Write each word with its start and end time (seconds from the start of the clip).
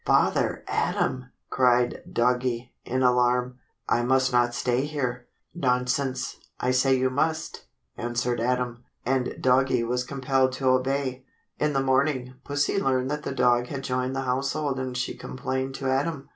"Father 0.03 0.63
Adam!" 0.67 1.27
cried 1.51 2.01
Doggie, 2.11 2.73
in 2.83 3.03
alarm. 3.03 3.59
"I 3.87 4.01
must 4.01 4.31
not 4.31 4.55
stay 4.55 4.83
here." 4.85 5.27
"Nonsense. 5.53 6.37
I 6.59 6.71
say 6.71 6.95
you 6.97 7.11
must," 7.11 7.67
answered 7.97 8.41
Adam, 8.41 8.83
and 9.05 9.37
Doggie 9.39 9.83
was 9.83 10.03
compelled 10.03 10.53
to 10.53 10.69
obey. 10.69 11.23
In 11.59 11.73
the 11.73 11.83
morning, 11.83 12.33
Pussie 12.43 12.79
learned 12.81 13.11
that 13.11 13.21
the 13.21 13.31
dog 13.35 13.67
had 13.67 13.83
joined 13.83 14.15
the 14.15 14.21
household 14.21 14.79
and 14.79 14.97
she 14.97 15.15
complained 15.15 15.75
to 15.75 15.87
Adam. 15.87 16.29